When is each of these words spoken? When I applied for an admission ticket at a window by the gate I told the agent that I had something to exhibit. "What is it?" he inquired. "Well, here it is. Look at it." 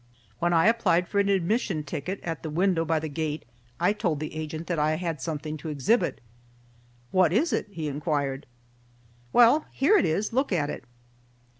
When 0.39 0.51
I 0.51 0.65
applied 0.65 1.07
for 1.07 1.19
an 1.19 1.29
admission 1.29 1.83
ticket 1.83 2.19
at 2.23 2.43
a 2.43 2.49
window 2.49 2.83
by 2.85 2.97
the 2.97 3.07
gate 3.07 3.45
I 3.79 3.93
told 3.93 4.19
the 4.19 4.33
agent 4.35 4.65
that 4.65 4.79
I 4.79 4.95
had 4.95 5.21
something 5.21 5.57
to 5.57 5.69
exhibit. 5.69 6.21
"What 7.11 7.31
is 7.31 7.53
it?" 7.53 7.67
he 7.69 7.87
inquired. 7.87 8.47
"Well, 9.31 9.67
here 9.71 9.95
it 9.99 10.05
is. 10.05 10.33
Look 10.33 10.51
at 10.51 10.71
it." 10.71 10.85